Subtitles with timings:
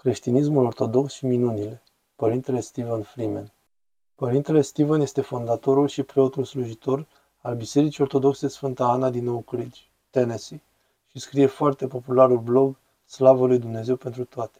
[0.00, 1.82] Creștinismul ortodox și minunile.
[2.16, 3.52] Părintele Stephen Freeman.
[4.14, 7.06] Părintele Stephen este fondatorul și preotul slujitor
[7.40, 9.80] al Bisericii Ortodoxe Sfânta Ana din Oak Ridge,
[10.10, 10.62] Tennessee,
[11.10, 12.76] și scrie foarte popularul blog
[13.06, 14.58] Slavă lui Dumnezeu pentru toate.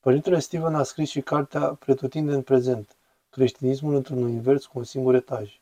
[0.00, 2.96] Părintele Stephen a scris și cartea Pretutinde în prezent,
[3.30, 5.60] Creștinismul într-un univers cu un singur etaj.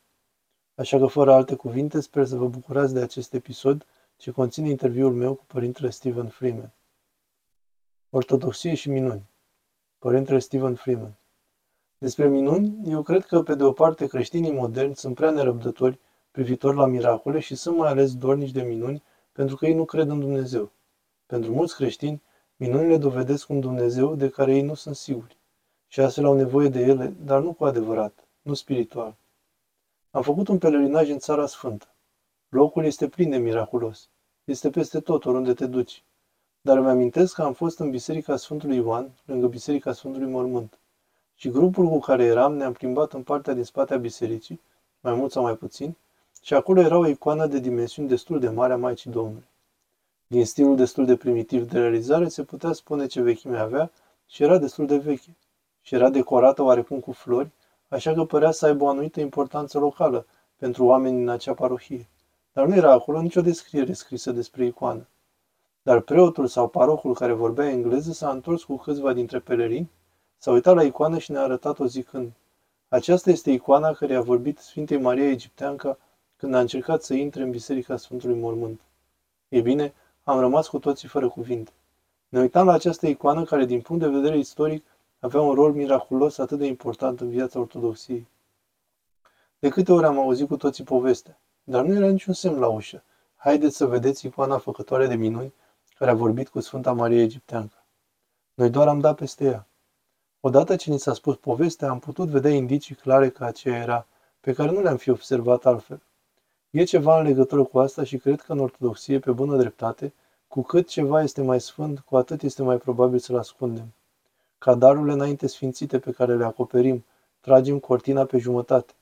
[0.75, 3.85] Așa că, fără alte cuvinte, sper să vă bucurați de acest episod
[4.17, 6.73] ce conține interviul meu cu Părintele Stephen Freeman.
[8.15, 9.29] Ortodoxie și minuni.
[9.99, 11.15] Părintele Stephen Freeman.
[11.97, 15.99] Despre minuni, eu cred că, pe de o parte, creștinii moderni sunt prea nerăbdători
[16.31, 20.09] privitor la miracole și sunt mai ales dornici de minuni pentru că ei nu cred
[20.09, 20.71] în Dumnezeu.
[21.25, 22.21] Pentru mulți creștini,
[22.55, 25.37] minunile dovedesc un Dumnezeu de care ei nu sunt siguri
[25.87, 29.15] și astfel au nevoie de ele, dar nu cu adevărat, nu spiritual.
[30.11, 31.93] Am făcut un pelerinaj în Țara Sfântă.
[32.49, 34.09] Locul este plin de miraculos.
[34.43, 36.03] Este peste tot, oriunde te duci.
[36.65, 40.77] Dar îmi amintesc că am fost în Biserica Sfântului Ioan, lângă Biserica Sfântului Mormânt.
[41.35, 44.61] Și grupul cu care eram ne-am plimbat în partea din spate a bisericii,
[44.99, 45.95] mai mult sau mai puțin,
[46.41, 49.47] și acolo era o icoană de dimensiuni destul de mare a Maicii Domnului.
[50.27, 53.91] Din stilul destul de primitiv de realizare se putea spune ce vechime avea
[54.27, 55.35] și era destul de veche.
[55.81, 57.49] Și era decorată oarecum cu flori,
[57.87, 60.25] așa că părea să aibă o anumită importanță locală
[60.57, 62.07] pentru oamenii în acea parohie.
[62.53, 65.07] Dar nu era acolo nicio descriere scrisă despre icoană.
[65.85, 69.91] Dar preotul sau parocul care vorbea engleză s-a întors cu câțiva dintre pelerinți,
[70.37, 72.31] s-a uitat la icoană și ne-a arătat-o zicând,
[72.87, 75.97] aceasta este icoana care a vorbit Sfintei Maria Egipteancă
[76.35, 78.81] când a încercat să intre în Biserica Sfântului Mormânt.
[79.49, 81.71] E bine, am rămas cu toții fără cuvinte.
[82.29, 84.85] Ne uitam la această icoană care, din punct de vedere istoric,
[85.19, 88.27] avea un rol miraculos atât de important în viața ortodoxiei.
[89.59, 93.03] De câte ori am auzit cu toții povestea, dar nu era niciun semn la ușă.
[93.35, 95.53] Haideți să vedeți icoana făcătoare de minuni
[95.97, 97.85] care a vorbit cu Sfânta Marie Egipteancă.
[98.53, 99.67] Noi doar am dat peste ea.
[100.39, 104.07] Odată ce ni s-a spus povestea, am putut vedea indicii clare că aceea era,
[104.39, 106.01] pe care nu le-am fi observat altfel.
[106.69, 110.13] E ceva în legătură cu asta și cred că în ortodoxie, pe bună dreptate,
[110.47, 113.93] cu cât ceva este mai sfânt, cu atât este mai probabil să-l ascundem.
[114.57, 117.05] Ca darurile înainte sfințite pe care le acoperim,
[117.39, 118.93] tragem cortina pe jumătate.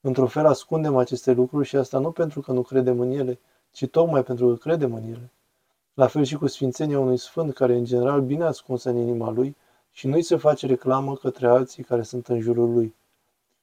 [0.00, 3.38] Într-un fel ascundem aceste lucruri și asta nu pentru că nu credem în ele,
[3.70, 5.30] ci tocmai pentru că credem în ele.
[6.00, 9.56] La fel și cu sfințenia unui sfânt care în general bine ascunsă în inima lui
[9.92, 12.94] și nu-i se face reclamă către alții care sunt în jurul lui.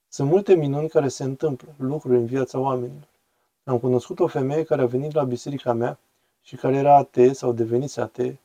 [0.09, 3.07] Sunt multe minuni care se întâmplă, lucruri în viața oamenilor.
[3.63, 5.99] Am cunoscut o femeie care a venit la biserica mea
[6.41, 8.39] și care era atee sau devenise atee.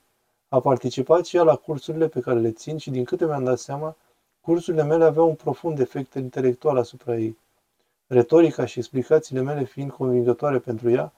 [0.49, 3.59] A participat și ea la cursurile pe care le țin și din câte mi-am dat
[3.59, 3.97] seama,
[4.41, 7.39] cursurile mele aveau un profund efect intelectual asupra ei.
[8.07, 11.13] Retorica și explicațiile mele fiind convingătoare pentru ea,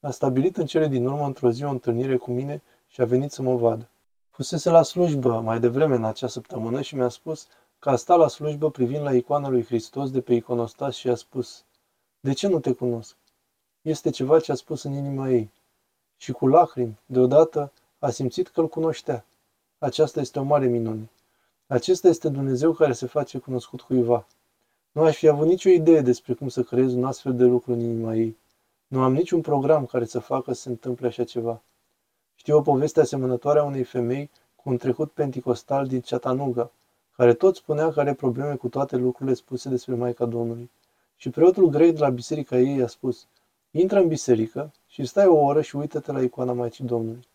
[0.00, 3.30] a stabilit în cele din urmă într-o zi o întâlnire cu mine și a venit
[3.30, 3.88] să mă vadă.
[4.30, 7.46] Fusese la slujbă mai devreme în acea săptămână și mi-a spus
[7.78, 11.14] că a stat la slujbă privind la icoana lui Hristos de pe iconostas și a
[11.14, 11.64] spus
[12.20, 13.16] De ce nu te cunosc?
[13.82, 15.50] Este ceva ce a spus în inima ei.
[16.16, 19.24] Și cu lacrimi, deodată, a simțit că îl cunoștea.
[19.78, 21.10] Aceasta este o mare minune.
[21.66, 24.26] Acesta este Dumnezeu care se face cunoscut cuiva.
[24.92, 27.80] Nu aș fi avut nicio idee despre cum să creez un astfel de lucru în
[27.80, 28.36] inima ei.
[28.90, 31.62] Nu am niciun program care să facă să se întâmple așa ceva.
[32.34, 36.70] Știu o poveste asemănătoare a unei femei cu un trecut penticostal din Chattanooga,
[37.16, 40.70] care tot spunea că are probleme cu toate lucrurile spuse despre Maica Domnului.
[41.16, 43.26] Și preotul grei de la biserica ei a spus,
[43.70, 47.28] intră în biserică și stai o oră și uită-te la icoana Maicii Domnului.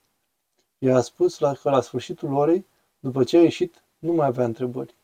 [0.77, 2.66] Ea a spus că la sfârșitul orei,
[2.99, 4.95] după ce a ieșit, nu mai avea întrebări.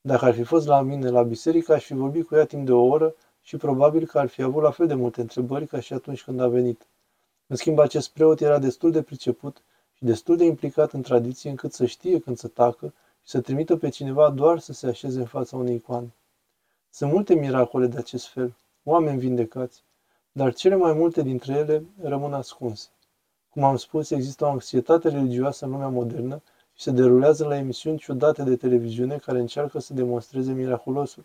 [0.00, 2.72] Dacă ar fi fost la mine la biserică, aș fi vorbit cu ea timp de
[2.72, 3.14] o oră
[3.48, 6.40] și probabil că ar fi avut la fel de multe întrebări ca și atunci când
[6.40, 6.86] a venit.
[7.46, 11.72] În schimb, acest preot era destul de priceput și destul de implicat în tradiție încât
[11.72, 12.86] să știe când să tacă
[13.22, 16.14] și să trimită pe cineva doar să se așeze în fața unei icoane.
[16.90, 18.54] Sunt multe miracole de acest fel,
[18.84, 19.82] oameni vindecați,
[20.32, 22.88] dar cele mai multe dintre ele rămân ascunse.
[23.50, 26.42] Cum am spus, există o anxietate religioasă în lumea modernă
[26.74, 31.24] și se derulează la emisiuni ciudate de televiziune care încearcă să demonstreze miraculosul,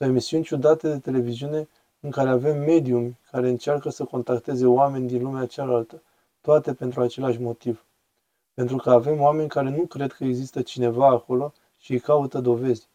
[0.00, 1.68] sau emisiuni ciudate de televiziune
[2.00, 6.02] în care avem mediumi care încearcă să contacteze oameni din lumea cealaltă,
[6.40, 7.84] toate pentru același motiv.
[8.54, 12.88] Pentru că avem oameni care nu cred că există cineva acolo și îi caută dovezi.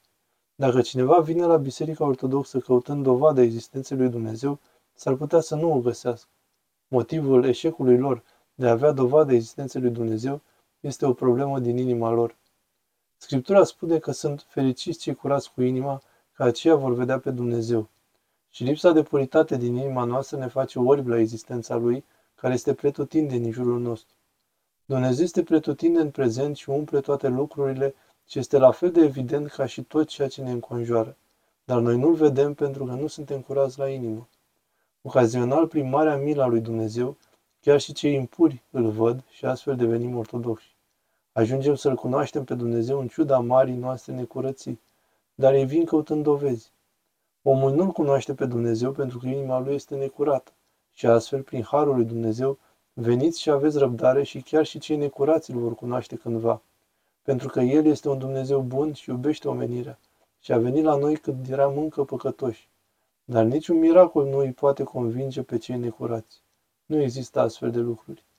[0.56, 4.60] Dacă cineva vine la Biserica Ortodoxă căutând dovada existenței lui Dumnezeu,
[4.94, 6.30] s-ar putea să nu o găsească.
[6.88, 8.24] Motivul eșecului lor
[8.56, 10.42] de a avea dovada existenței lui Dumnezeu
[10.80, 12.36] este o problemă din inima lor.
[13.18, 16.02] Scriptura spune că sunt fericiți cei curați cu inima,
[16.36, 17.90] că aceia vor vedea pe Dumnezeu.
[18.50, 22.06] Și lipsa de puritate din inima noastră ne face orbi la existența Lui,
[22.36, 24.16] care este pretutindeni în jurul nostru.
[24.86, 27.96] Dumnezeu este pretutindeni prezent și umple toate lucrurile
[28.28, 31.18] și este la fel de evident ca și tot ceea ce ne înconjoară.
[31.66, 34.28] Dar noi nu-L vedem pentru că nu suntem curați la inimă.
[35.02, 37.18] Ocazional, prin marea mila lui Dumnezeu,
[37.62, 40.76] chiar și cei impuri îl văd și astfel devenim ortodoxi.
[41.32, 44.80] Ajungem să-L cunoaștem pe Dumnezeu în ciuda marii noastre necurății,
[45.36, 46.72] dar ei vin căutând dovezi.
[47.42, 50.52] Omul nu-L cunoaște pe Dumnezeu pentru că inima lui este necurată
[50.94, 52.58] și astfel, prin harul lui Dumnezeu,
[52.94, 56.62] veniți și aveți răbdare și chiar și cei necurați îl vor cunoaște cândva,
[57.22, 60.00] pentru că El este un Dumnezeu bun și iubește omenirea
[60.40, 62.70] și a venit la noi când eram încă păcătoși.
[63.24, 66.42] Dar niciun miracol nu îi poate convinge pe cei necurați.
[66.86, 68.26] Nu există astfel de lucruri.